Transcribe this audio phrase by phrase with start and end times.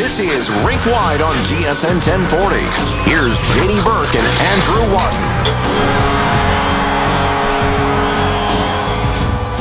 [0.00, 2.56] This is Rink Wide on TSN 1040.
[3.10, 5.20] Here's JD Burke and Andrew Wadden.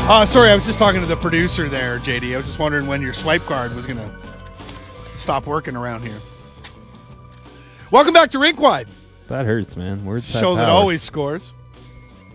[0.10, 2.34] Uh, sorry, I was just talking to the producer there, JD.
[2.36, 4.16] I was just wondering when your swipe card was going to
[5.18, 6.22] stop working around here.
[7.92, 8.88] Welcome back to Rink Wide,
[9.28, 10.06] That hurts, man.
[10.06, 10.72] Words have show that power.
[10.72, 11.52] always scores.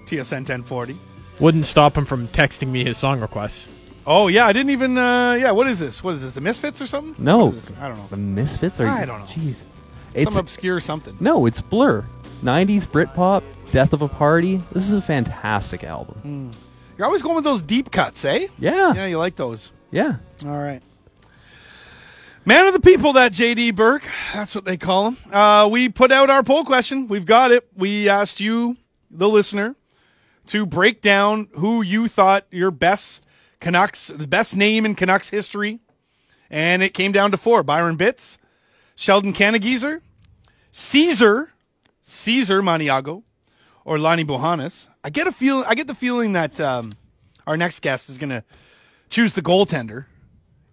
[0.04, 0.98] TSN 1040.
[1.40, 3.66] Wouldn't stop him from texting me his song requests.
[4.06, 4.98] Oh yeah, I didn't even.
[4.98, 6.04] Uh, yeah, what is this?
[6.04, 6.34] What is this?
[6.34, 7.14] The Misfits or something?
[7.22, 7.78] No, What is this?
[7.78, 8.06] I don't know.
[8.06, 8.86] The Misfits are.
[8.86, 9.26] I don't know.
[9.26, 9.64] Jeez,
[10.12, 11.16] it's Some obscure something.
[11.20, 12.04] no, it's Blur.
[12.42, 14.62] '90s Britpop, Death of a Party.
[14.72, 16.52] This is a fantastic album.
[16.98, 18.48] You're always going with those deep cuts, eh?
[18.58, 19.72] Yeah, Yeah, you like those.
[19.90, 20.16] yeah.
[20.44, 20.80] All right.
[22.46, 24.06] Man of the people, that JD Burke.
[24.34, 25.16] That's what they call him.
[25.32, 27.08] Uh, we put out our poll question.
[27.08, 27.66] We've got it.
[27.74, 28.76] We asked you,
[29.10, 29.74] the listener,
[30.48, 33.24] to break down who you thought your best
[33.64, 35.80] Canucks, the best name in Canucks history.
[36.50, 38.36] And it came down to four Byron Bitz,
[38.94, 40.02] Sheldon Kannegiesser,
[40.70, 41.48] Caesar,
[42.02, 43.22] Caesar Maniago,
[43.86, 44.88] or Lonny Bohonos.
[45.02, 45.64] I get a feel.
[45.66, 46.92] I get the feeling that um,
[47.46, 48.44] our next guest is going to
[49.08, 50.04] choose the goaltender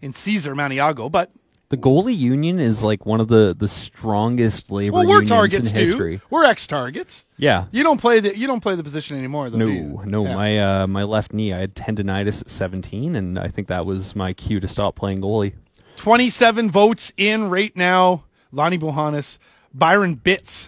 [0.01, 1.31] in Caesar Maniago, but
[1.71, 5.69] The goalie union is like one of the the strongest labor well, we're unions targets
[5.69, 5.81] in too.
[5.81, 6.21] history.
[6.29, 7.23] We're ex targets.
[7.37, 7.65] Yeah.
[7.71, 9.57] You don't play the you don't play the position anymore though.
[9.57, 10.35] No, no, Yeah.
[10.35, 11.53] my uh, my left knee.
[11.53, 15.21] I had tendonitis at 17, and I think that was my cue to stop playing
[15.21, 15.53] goalie.
[15.95, 18.25] 27 votes in right now.
[18.51, 19.37] Lonny Bohonos,
[19.73, 20.67] Byron Bitz.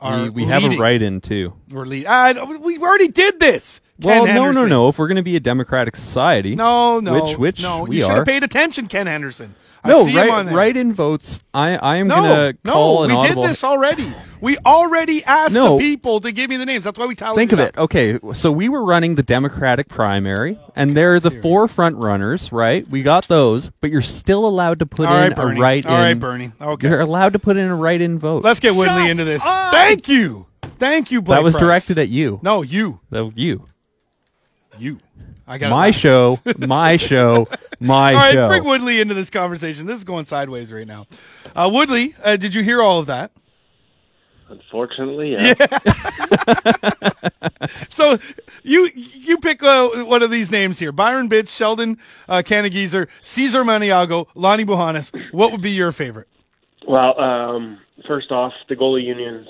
[0.00, 1.52] Are We, we have a write in too.
[1.68, 2.06] We're lead.
[2.06, 3.82] Uh, we already did this.
[4.00, 4.88] Well, Ken no, no, no.
[4.88, 7.84] If we're going to be a democratic society, no, no, which which no.
[7.84, 8.16] we you should are.
[8.16, 9.54] have paid attention, Ken Henderson.
[9.82, 10.54] I no, see him on right, there.
[10.56, 11.40] write in votes.
[11.54, 14.12] I I am No, gonna call no, an we did this already.
[14.40, 15.76] We already asked No.
[15.78, 16.84] the people to give me the names.
[16.84, 17.68] That's why we tallied Think of up.
[17.70, 17.78] it.
[17.78, 22.86] Okay, so we were running the Democratic primary, and they're the four front runners, right?
[22.90, 25.90] We got those, but you're still allowed to put All in right, a write-in.
[25.90, 26.52] All right, Bernie.
[26.60, 26.88] Okay.
[26.88, 28.44] You're allowed to put in a write-in vote.
[28.44, 29.42] Let's get Woodley into this.
[29.42, 30.46] Thank you.
[30.78, 31.62] Thank you, Blake that was Price.
[31.62, 32.40] directed at you.
[32.42, 33.00] No, you.
[33.10, 33.64] That- you.
[34.78, 34.98] You.
[35.46, 37.48] I got My show, my show,
[37.80, 38.16] my show.
[38.16, 38.48] All right, show.
[38.48, 39.86] bring Woodley into this conversation.
[39.86, 41.06] This is going sideways right now.
[41.54, 43.30] Uh, Woodley, uh, did you hear all of that?
[44.48, 45.54] Unfortunately, yeah.
[47.88, 48.18] So
[48.62, 51.98] you you pick uh, one of these names here: Byron Bitz, Sheldon
[52.28, 55.12] uh, Kannegiesser, Caesar Maniago, Lonny Bohonos.
[55.32, 56.28] What would be your favorite?
[56.86, 59.46] Well, um, first off, the goalie union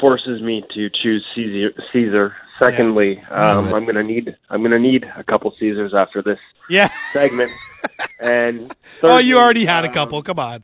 [0.00, 1.72] forces me to choose Caesar.
[1.92, 2.36] Caesar.
[2.58, 6.38] Secondly, um, I'm gonna need I'm gonna need a couple Caesars after this
[6.68, 6.88] Yeah.
[7.12, 7.50] segment.
[8.20, 10.22] and Oh, you already had a um, couple.
[10.22, 10.62] Come on.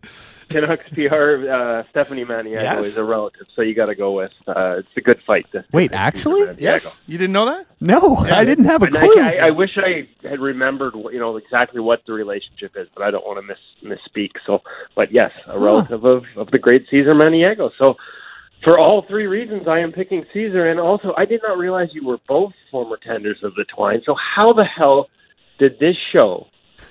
[0.49, 2.87] Canucks PR uh, Stephanie Maniago Yes.
[2.87, 4.33] is a relative, so you got to go with.
[4.49, 5.47] Uh, it's a good fight.
[5.53, 6.57] To, to Wait, pick actually?
[6.59, 7.03] Yes.
[7.07, 7.67] You didn't know that?
[7.81, 9.21] no, I didn't have a And clue.
[9.21, 13.05] I, I, I wish I had remembered, you know, exactly what the relationship is, but
[13.05, 13.59] I don't want to miss
[13.99, 14.31] misspeak.
[14.47, 14.63] So,
[14.97, 17.71] but yes, a relative of, of the great Caesar Maniago.
[17.79, 17.97] So,
[18.65, 20.69] for all three reasons, I am picking Caesar.
[20.71, 24.03] And also, I did not realize you were both former tenders of the Twine.
[24.05, 25.09] So, how the hell
[25.59, 26.47] did this show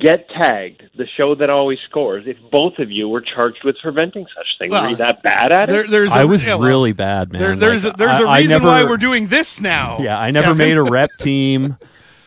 [0.00, 0.82] get tagged?
[0.96, 2.24] The show that always scores.
[2.26, 5.68] If both of you were charged with preventing such things, were you that bad at
[5.68, 5.72] it?
[5.72, 7.40] There, there's I a- was yeah, well, really bad, man.
[7.40, 9.98] There, there's Like, a, there's a I- I reason never- why we're doing this now.
[10.00, 10.58] Yeah, I never Kevin.
[10.58, 11.76] made a rep team.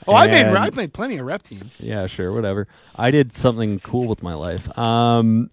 [0.08, 1.80] Oh, I made I made plenty of rep teams.
[1.82, 2.68] Yeah, sure, whatever.
[2.96, 4.76] I did something cool with my life.
[4.78, 5.52] Um,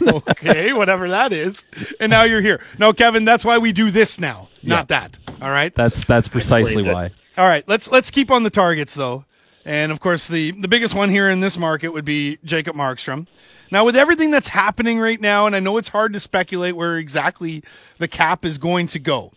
[0.30, 1.64] okay, whatever that is.
[2.00, 2.60] And now you're here.
[2.78, 5.18] No, Kevin, that's why we do this now, not that.
[5.40, 5.74] All right.
[5.74, 6.94] that's that's precisely believe it.
[6.94, 7.10] why.
[7.36, 7.66] All right.
[7.68, 9.24] Let's let's keep on the targets though.
[9.64, 13.26] And of course, the the biggest one here in this market would be Jakob Markstrom.
[13.70, 16.98] Now, with everything that's happening right now, and I know it's hard to speculate where
[16.98, 17.64] exactly
[17.98, 19.32] the cap is going to go,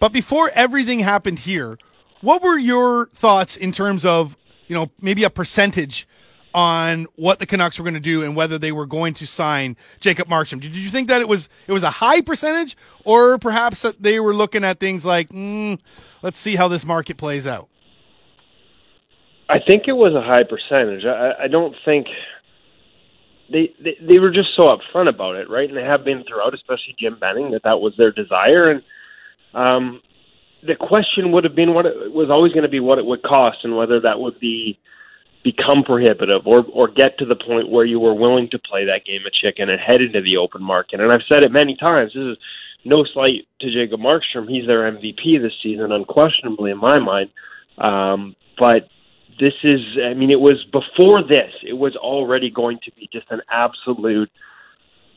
[0.00, 1.76] but before everything happened here,
[2.20, 4.36] what were your thoughts in terms of
[4.68, 6.06] you know maybe a percentage
[6.58, 9.76] on what the Canucks were going to do and whether they were going to sign
[10.00, 10.60] Jakob Markstrom?
[10.60, 14.18] Did you think that it was it was a high percentage, or perhaps that they
[14.18, 15.78] were looking at things like, mm,
[16.20, 17.68] let's see how this market plays out?
[19.48, 21.04] I think it was a high percentage.
[21.04, 22.08] I, I don't think
[23.52, 25.68] they, they they were just so upfront about it, right?
[25.68, 28.64] And they have been throughout, especially Jim Benning, that that was their desire.
[28.64, 28.82] And
[29.54, 30.02] um,
[30.66, 33.22] the question would have been what it was always going to be what it would
[33.22, 34.80] cost, and whether that would be
[35.50, 39.04] become prohibitive or or get to the point where you were willing to play that
[39.04, 41.00] game of chicken and head into the open market.
[41.00, 42.12] And I've said it many times.
[42.14, 42.38] This is
[42.84, 44.48] no slight to Jakob Markstrom.
[44.48, 47.30] He's their MVP this season, unquestionably in my mind.
[47.78, 48.88] Um, but
[49.40, 53.26] this is I mean it was before this it was already going to be just
[53.30, 54.30] an absolute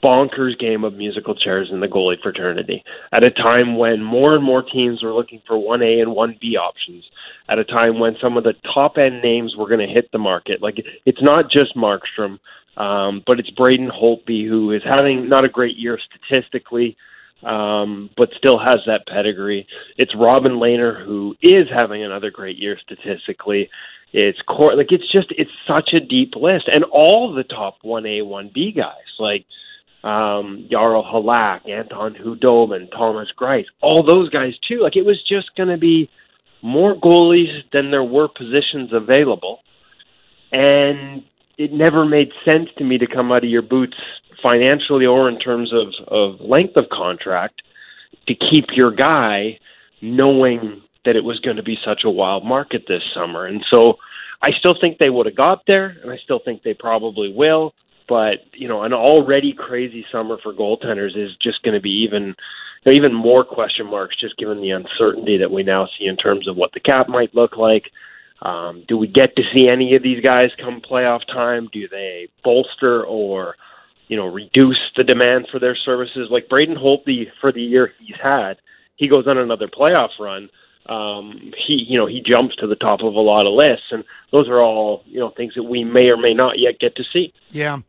[0.01, 4.43] bonkers game of musical chairs in the goalie fraternity at a time when more and
[4.43, 7.03] more teams were looking for 1A and 1B options,
[7.47, 10.17] at a time when some of the top end names were going to hit the
[10.17, 10.61] market.
[10.61, 12.39] Like, it's not just Markstrom,
[12.77, 16.97] um, but it's Braden Holtby, who is having not a great year statistically,
[17.43, 19.67] um, but still has that pedigree.
[19.97, 23.69] It's Robin Lehner, who is having another great year statistically.
[24.13, 28.05] It's core, like it's just it's such a deep list, and all the top one
[28.05, 29.45] A, one B guys like
[30.03, 34.79] um, Jaro Halak, Anton Khudobin, Thomas Greiss, all those guys too.
[34.79, 36.09] Like it was just going to be
[36.63, 39.59] more goalies than there were positions available,
[40.51, 41.23] and
[41.57, 43.97] it never made sense to me to come out of your boots
[44.41, 47.61] financially or in terms of of length of contract
[48.27, 49.59] to keep your guy,
[50.01, 53.97] knowing that it was going to be such a wild market this summer, and so.
[54.43, 57.75] I still think they would have got there, and I still think they probably will
[58.11, 62.23] but you know, an already crazy summer for goaltenders is just going to be even
[62.25, 62.35] you
[62.85, 66.45] know, even more question marks, just given the uncertainty that we now see in terms
[66.45, 67.85] of what the cap might look like.
[68.41, 71.69] Um, do we get to see any of these guys come playoff time?
[71.71, 73.55] Do they bolster or
[74.09, 76.27] you know reduce the demand for their services?
[76.29, 78.57] Like Braden Holtby for the year he's had,
[78.97, 80.49] he goes on another playoff run
[80.91, 84.03] um, he you know he jumps to the top of a lot of lists, and
[84.31, 87.03] those are all you know things that we may or may not yet get to
[87.13, 87.33] see.
[87.49, 87.79] Yeah.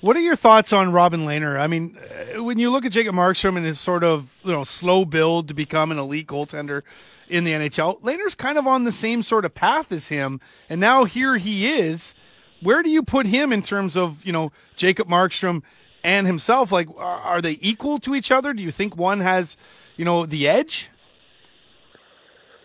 [0.00, 1.60] What are your thoughts on Robin Lehner?
[1.60, 1.96] I mean,
[2.36, 5.48] uh, when you look at Jakob Markstrom and his sort of you know slow build
[5.48, 6.82] to become an elite goaltender
[7.28, 10.80] in the NHL, Lehner's kind of on the same sort of path as him, and
[10.80, 12.14] now here he is.
[12.60, 15.64] Where do you put him in terms of you know Jakob Markstrom
[16.04, 16.70] and himself?
[16.70, 18.52] Like, are, are they equal to each other?
[18.52, 19.56] Do you think one has
[19.96, 20.91] you know the edge?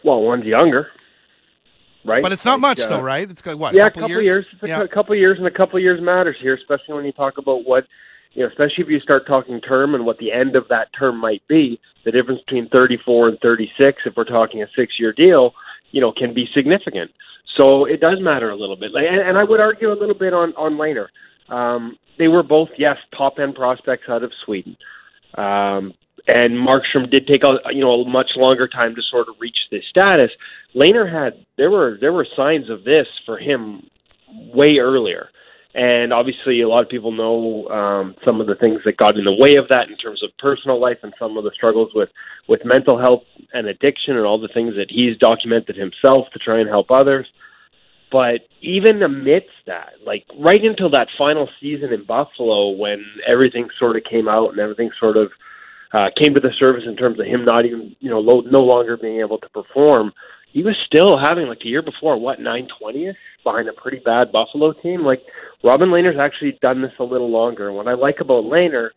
[0.08, 0.88] Well, one's younger,
[2.06, 2.24] right?
[2.24, 3.30] But it's not like, much uh, though, right?
[3.30, 3.74] It's got what?
[3.74, 4.26] yeah, a a couple, years.
[4.26, 4.46] years.
[4.62, 4.80] A yeah.
[4.80, 7.84] cou- couple years, and a couple years matters here, especially when you talk about what
[8.32, 11.20] you know, especially if you start talking term and what the end of that term
[11.20, 11.78] might be.
[12.06, 15.52] The difference between 34 and 36, if we're talking a six-year deal,
[15.92, 17.12] you know, can be significant.
[17.58, 20.34] So it does matter a little bit, and, and I would argue a little bit
[20.34, 21.08] on on Lehner.
[21.54, 24.78] Um, they were both, yes, top end prospects out of Sweden.
[25.36, 25.94] Um,
[26.28, 29.58] and Markstrom did take a you know a much longer time to sort of reach
[29.72, 30.32] this status.
[30.76, 33.88] Lehner had there were there were signs of this for him
[34.54, 35.30] way earlier,
[35.74, 39.24] and obviously a lot of people know um, some of the things that got in
[39.24, 42.10] the way of that in terms of personal life and some of the struggles with
[42.48, 46.60] with mental health and addiction and all the things that he's documented himself to try
[46.60, 47.28] and help others.
[48.10, 53.98] But even amidst that, like right until that final season in Buffalo, when everything sort
[53.98, 55.30] of came out and everything sort of
[55.94, 58.60] uh, came to the surface in terms of him not even, you know, lo- no
[58.60, 60.12] longer being able to perform.
[60.52, 64.00] He was still having like the year before, what nine twenty twentieth behind a pretty
[64.00, 65.02] bad Buffalo team.
[65.04, 65.22] Like
[65.64, 67.68] Robin Lehner's actually done this a little longer.
[67.68, 68.90] And what I like about Lehner,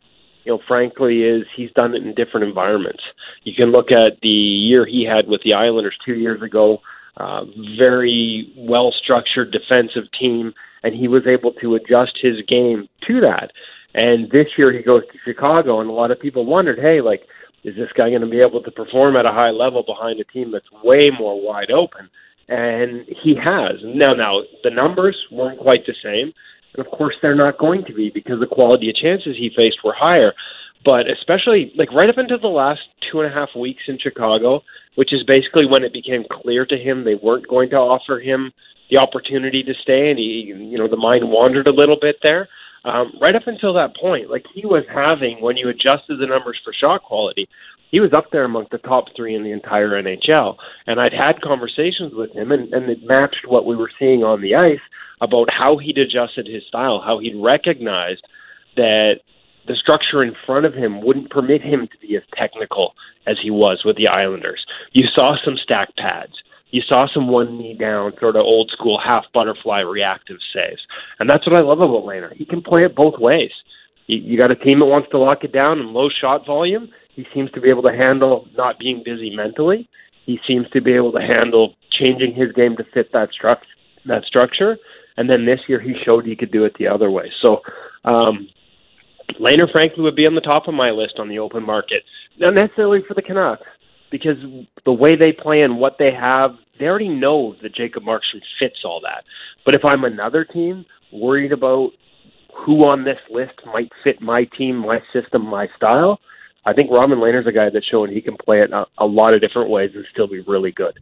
[0.45, 3.03] you know, frankly, is he's done it in different environments.
[3.43, 6.81] You can look at the year he had with the Islanders two years ago.
[7.17, 7.45] Uh,
[7.79, 13.51] very well structured defensive team, and he was able to adjust his game to that.
[13.95, 17.23] And this year he goes to Chicago, and a lot of people wondered, hey, like,
[17.65, 20.25] is this guy going to be able to perform at a high level behind a
[20.25, 22.09] team that's way more wide open?
[22.49, 23.77] And he has.
[23.85, 26.33] Now, now the numbers weren't quite the same,
[26.75, 29.79] and of course they're not going to be because the quality of chances he faced
[29.85, 30.33] were higher.
[30.85, 34.63] But especially like right up into the last two and a half weeks in Chicago,
[34.95, 38.53] which is basically when it became clear to him they weren't going to offer him
[38.91, 42.49] the opportunity to stay, and he, you know, the mind wandered a little bit there
[42.85, 46.59] um, right up until that point, like he was having, when you adjusted the numbers
[46.65, 47.49] for shot quality,
[47.91, 50.57] he was up there among the top three in the entire NHL.
[50.87, 54.41] And I'd had conversations with him, and, and it matched what we were seeing on
[54.41, 54.81] the ice
[55.21, 58.25] about how he'd adjusted his style, how he'd recognized
[58.77, 59.21] that
[59.67, 62.95] the structure in front of him wouldn't permit him to be as technical
[63.27, 64.65] as he was with the Islanders.
[64.93, 66.33] You saw some stack pads
[66.71, 70.81] you saw some one knee down, sort of old school half butterfly reactive saves.
[71.19, 72.33] And that's what I love about Lehner.
[72.35, 73.51] He can play it both ways.
[74.07, 76.89] You, you got a team that wants to lock it down and low shot volume.
[77.15, 79.89] He seems to be able to handle not being busy mentally.
[80.27, 83.63] He seems to be able to handle changing his game to fit that struct
[84.07, 84.79] that structure.
[85.17, 87.31] And then this year he showed he could do it the other way.
[87.43, 87.63] So
[88.05, 88.49] um
[89.39, 92.03] Lehner frankly would be on the top of my list on the open market.
[92.39, 93.67] Not necessarily for the Canucks
[94.11, 94.37] because
[94.85, 98.85] the way they play and what they have, they already know that Jakob Markstrom fits
[98.85, 99.25] all that.
[99.65, 101.91] But if I'm another team worried about
[102.67, 106.21] who on this list might fit my team, my system, my style,
[106.65, 109.35] I think Robin Lehner's a guy that's showing he can play it a, a lot
[109.35, 110.99] of different ways and still be really good.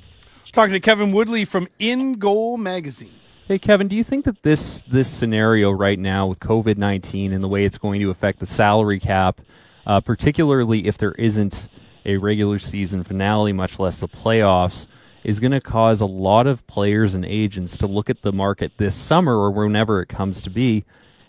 [0.53, 3.13] Talking to Kevin Woodley from In Goal Magazine.
[3.47, 7.43] Hey Kevin, do you think that this this scenario right now with COVID nineteen and
[7.43, 9.41] the way it's going to affect the salary cap,
[9.87, 11.69] uh, particularly if there isn't
[12.09, 14.87] a regular season finale, much less the playoffs,
[15.23, 18.73] is going to cause a lot of players and agents to look at the market
[18.79, 20.87] this summer or whenever it comes to be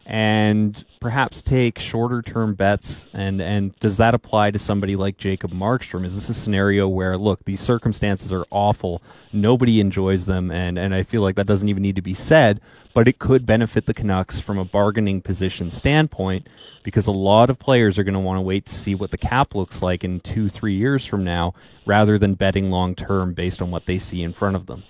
[0.09, 5.51] and perhaps take shorter term bets and and does that apply to somebody like Jakob
[5.51, 6.03] Markstrom?
[6.03, 10.95] Is this a scenario where look these circumstances are awful nobody enjoys them and and
[10.95, 12.59] I feel like that doesn't even need to be said
[12.95, 16.47] but it could benefit the Canucks from a bargaining position standpoint
[16.81, 19.17] because a lot of players are going to want to wait to see what the
[19.17, 21.53] cap looks like in 2 3 years from now
[21.85, 24.83] rather than betting long term based on what they see in front of them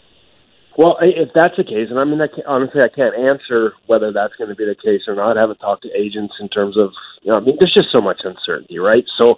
[0.78, 4.14] Well, if that's the case, and I mean, I can't, honestly, I can't answer whether
[4.14, 5.38] that's going to be the case or not.
[5.38, 8.00] I haven't talked to agents in terms of, you know, I mean, there's just so
[8.02, 9.04] much uncertainty, right?
[9.18, 9.38] So,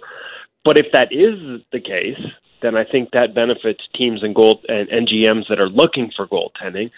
[0.64, 2.20] but if that is the case,
[2.60, 6.28] then I think that benefits teams and goal and, and GMs that are looking for
[6.28, 6.90] goaltending,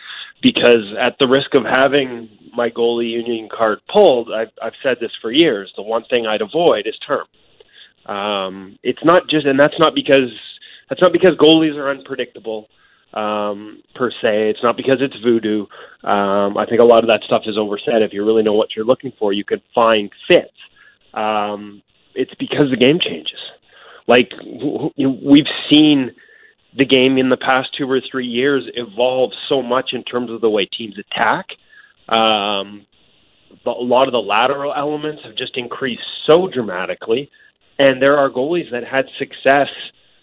[0.42, 5.12] because at the risk of having my goalie union card pulled, I've, I've said this
[5.22, 5.72] for years.
[5.74, 7.26] The one thing I'd avoid is term.
[8.14, 10.30] Um, it's not just, and that's not because
[10.90, 12.68] that's not because goalies are unpredictable
[13.14, 14.50] um, per se.
[14.50, 15.66] It's not because it's voodoo.
[16.02, 18.02] Um, I think a lot of that stuff is oversaid.
[18.02, 20.50] If you really know what you're looking for, you can find fits.
[21.14, 21.82] Um,
[22.14, 23.38] it's because the game changes.
[24.06, 24.32] Like
[24.96, 26.10] we've seen
[26.76, 30.40] the game in the past two or three years evolve so much in terms of
[30.40, 31.46] the way teams attack.
[32.08, 32.86] Um,
[33.64, 37.30] a lot of the lateral elements have just increased so dramatically,
[37.78, 39.68] and there are goalies that had success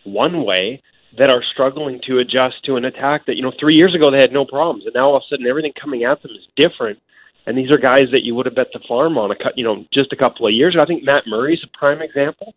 [0.04, 0.82] one way
[1.18, 4.22] that are struggling to adjust to an attack that you know three years ago they
[4.22, 7.00] had no problems, and now all of a sudden everything coming at them is different.
[7.46, 9.64] And these are guys that you would have bet the farm on a cou- you
[9.64, 10.84] know just a couple of years ago.
[10.84, 12.54] I think Matt Murray's a prime example.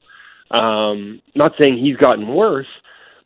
[0.51, 2.69] Um, not saying he's gotten worse,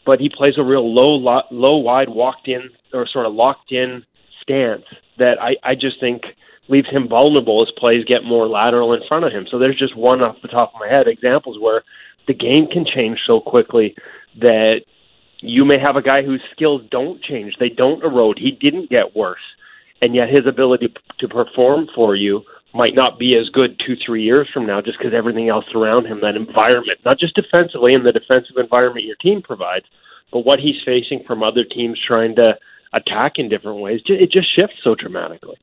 [0.06, 3.72] but he plays a real low, lo- low, wide, walked in or sort of locked
[3.72, 4.04] in
[4.40, 4.84] stance
[5.18, 6.22] that I, I just think
[6.68, 9.46] leaves him vulnerable as plays get more lateral in front of him.
[9.50, 11.82] So there's just one off the top of my head examples where
[12.26, 13.96] the game can change so quickly
[14.36, 14.82] that
[15.40, 18.38] you may have a guy whose skills don't change, they don't erode.
[18.38, 19.40] He didn't get worse,
[20.02, 22.42] and yet his ability to perform for you
[22.74, 26.06] might not be as good two, three years from now, just because everything else around
[26.06, 29.86] him, that environment, not just defensively in the defensive environment your team provides,
[30.32, 32.56] but what he's facing from other teams trying to
[32.92, 35.56] attack in different ways, it just shifts so dramatically.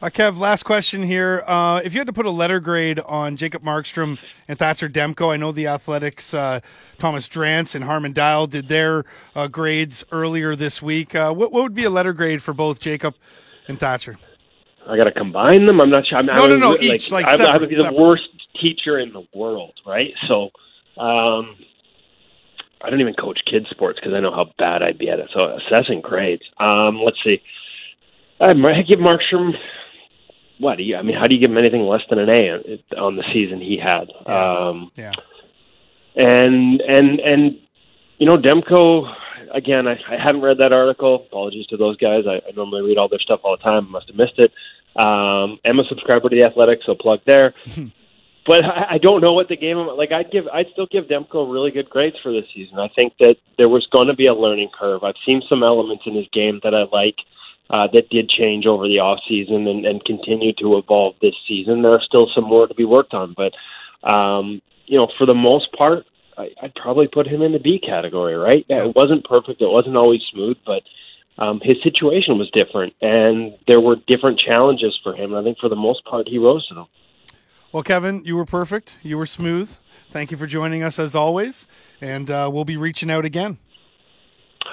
[0.00, 1.42] Uh, Kev, last question here.
[1.46, 5.32] Uh, if you had to put a letter grade on Jakob Markstrom and Thatcher Demko,
[5.32, 6.60] I know the Athletics, uh,
[6.98, 11.16] Thomas Drance and Harman Dayal did their uh, grades earlier this week.
[11.16, 13.16] Uh, what, what would be a letter grade for both Jakob
[13.66, 14.16] and Thatcher?
[14.88, 15.80] I got to combine them.
[15.80, 16.18] I'm not sure.
[16.18, 18.00] I'm, No, I no, no, each, like, would- I would be the separate.
[18.00, 18.28] worst
[18.60, 20.12] teacher in the world, right?
[20.28, 20.44] So,
[20.96, 21.56] um,
[22.80, 25.28] I don't even coach kids sports because I know how bad I'd be at it.
[25.36, 26.44] So, assessing grades.
[26.58, 27.42] Um, let's see.
[28.40, 29.52] I might give Markstrom.
[30.58, 30.96] What do you?
[30.96, 32.62] I mean, how do you give him anything less than an A on,
[32.98, 34.10] on the season he had?
[34.26, 35.12] Um, Yeah.
[36.16, 37.58] and and and
[38.18, 39.14] you know Demko
[39.52, 39.86] again.
[39.86, 41.26] I, I hadn't read that article.
[41.26, 42.24] Apologies to those guys.
[42.26, 43.86] I, I normally read all their stuff all the time.
[43.86, 44.52] I Must have missed it.
[44.96, 47.54] Um, I'm a subscriber to the Athletic, so plug there.
[48.46, 49.76] but I, I don't know what the game.
[49.76, 52.78] Like I'd give, I'd still give Demko really good grades for this season.
[52.80, 55.04] I think that there was going to be a learning curve.
[55.04, 57.16] I've seen some elements in his game that I like.
[57.70, 61.82] Uh, that did change over the off season and, and continue to evolve this season.
[61.82, 63.52] There are still some more to be worked on, but
[64.08, 66.06] um, you know, for the most part,
[66.38, 68.34] I, I'd probably put him in the B category.
[68.36, 68.64] Right?
[68.68, 68.84] Yeah.
[68.84, 69.60] It wasn't perfect.
[69.60, 70.82] It wasn't always smooth, but
[71.38, 75.32] um, his situation was different, and there were different challenges for him.
[75.32, 76.86] And I think for the most part, he rose to them.
[77.70, 78.96] Well, Kevin, you were perfect.
[79.02, 79.76] You were smooth.
[80.10, 81.66] Thank you for joining us as always,
[82.00, 83.58] and uh, we'll be reaching out again.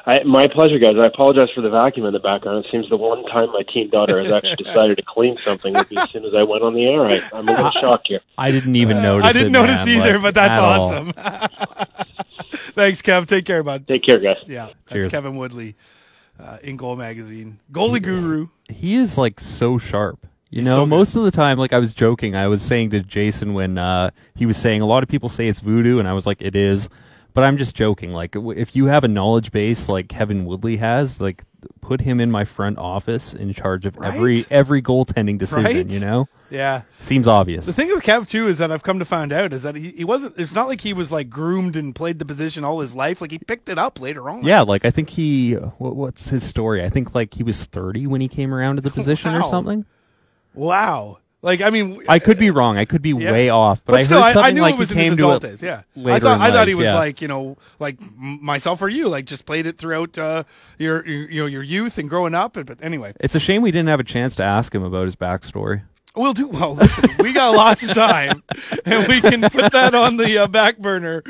[0.06, 0.96] I, my pleasure, guys.
[0.98, 2.64] I apologize for the vacuum in the background.
[2.66, 5.90] It seems the one time my teen daughter has actually decided to clean something would
[5.90, 7.06] be as soon as I went on the air.
[7.06, 8.22] I, I'm a little shocked here.
[8.38, 11.14] I didn't even notice I didn't it, notice man, either, like, but that's awesome.
[12.76, 13.26] Thanks, Kev.
[13.28, 13.88] Take care, bud.
[13.88, 14.38] Take care, guys.
[14.46, 15.08] Yeah, that's Cheers.
[15.08, 15.76] Kevin Woodley,
[16.40, 18.48] uh, in Goal Magazine, goalie guru.
[18.70, 20.20] he is like so sharp.
[20.50, 22.92] You He's know, so most of the time, like I was joking, I was saying
[22.92, 26.08] to Jason when uh, he was saying a lot of people say it's voodoo, and
[26.08, 26.88] I was like, it is.
[27.36, 28.12] But I'm just joking.
[28.14, 31.44] Like, if you have a knowledge base like Kevin Woodley has, like,
[31.82, 34.48] put him in my front office in charge of every Right?
[34.50, 35.64] every goaltending decision.
[35.66, 35.86] Right?
[35.90, 36.84] You know, Yeah.
[37.00, 37.66] seems obvious.
[37.66, 39.90] The thing with Kev too is that I've come to find out is that he,
[39.92, 40.38] he wasn't.
[40.40, 43.20] It's not like he was like groomed and played the position all his life.
[43.20, 44.44] Like he picked it up later on.
[44.46, 45.54] Yeah, like I think he.
[45.54, 46.84] What, what's his story?
[46.84, 49.86] I think like he was 30 when he came around to the position or something.
[50.54, 51.18] Wow.
[51.46, 52.80] Like, I mean, I could be wrong.
[52.80, 53.32] I could be Yeah.
[53.32, 55.62] way off, but, I still, heard something knew like it was he came to days.
[55.62, 56.96] Yeah, I thought I thought he was yeah.
[56.96, 60.44] like you know like myself or you, like just played it throughout uh,
[60.80, 62.54] your, your you know your youth and growing up.
[62.54, 65.16] But anyway, It's a shame we didn't have a chance to ask him about his
[65.16, 65.84] backstory.
[66.16, 66.74] we'll do well.
[66.74, 68.42] Listen, we got lots of time,
[68.86, 71.22] and we can put that on the uh, back burner.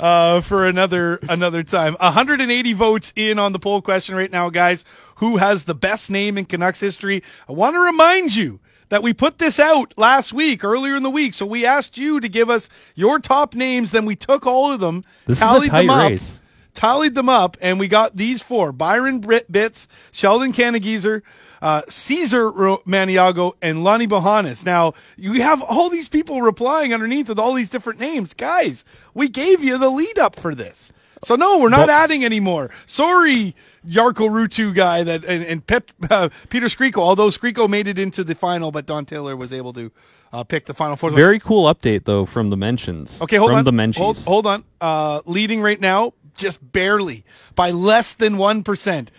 [0.00, 4.84] Uh, for another another time, 180 votes in on the poll question right now, guys.
[5.16, 7.22] Who has the best name in Canucks history?
[7.48, 8.58] I want to remind you
[8.92, 11.32] that we put this out last week, earlier in the week.
[11.32, 13.90] So we asked you to give us your top names.
[13.90, 16.42] Then we took all of them, This tallied them up, race.
[16.74, 21.22] tallied them up, and we got these four: Byron Brit- Bitz, Sheldon Kannegiesser,
[21.62, 24.66] uh, Caesar Ro- Maniago, and Lonny Bohonos.
[24.66, 28.84] Now you have all these people replying underneath with all these different names, guys.
[29.14, 30.92] We gave you the lead up for this,
[31.24, 32.70] so no, we're not adding anymore.
[32.86, 33.54] Sorry.
[33.86, 38.22] Jarkko Ruutu guy that and, and Pep, uh, Petri Skriko, although Skriko made it into
[38.22, 39.90] the final, but Don Taylor was able to
[40.32, 41.10] uh, pick the final four.
[41.10, 43.20] Very cool update though from the mentions.
[43.20, 43.64] Okay, hold from on.
[43.64, 44.24] the mentions.
[44.24, 44.64] Hold, hold on.
[44.80, 47.24] Uh, leading right now, just barely
[47.54, 49.10] by less than one percent.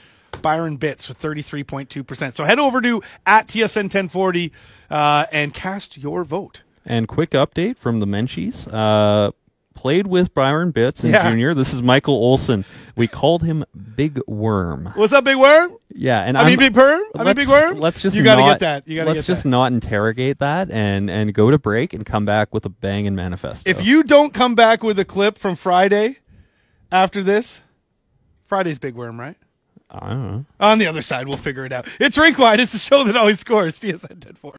[0.41, 2.35] Byron Bitz with thirty three point two percent.
[2.35, 4.51] So head over to at TSN ten forty
[4.89, 6.61] uh, and cast your vote.
[6.85, 8.67] And quick update from the Menchies.
[8.71, 9.31] Uh,
[9.73, 11.29] played with Byron Bitz in Yeah.
[11.29, 11.53] junior.
[11.53, 12.65] This is Michael Olson.
[12.95, 13.63] We called him
[13.95, 14.91] Big Worm.
[14.95, 15.75] What's up, Big Worm?
[15.95, 17.01] Yeah, and I mean, I'm- Big Perm.
[17.17, 17.79] I mean, Big Worm.
[17.79, 18.87] Let's just you gotta not- get that.
[18.87, 19.49] You gotta let's just that.
[19.49, 23.15] not interrogate that and and go to break and come back with a bang and
[23.15, 23.69] manifesto.
[23.69, 26.17] If you don't come back with a clip from Friday
[26.91, 27.63] after this,
[28.47, 29.35] Friday's Big Worm, right?
[29.91, 30.45] I don't know.
[30.59, 31.87] On the other side, we'll figure it out.
[31.99, 32.59] It's Rink Wide.
[32.59, 33.77] It's a show that always scores.
[33.79, 34.51] TSN ten forty.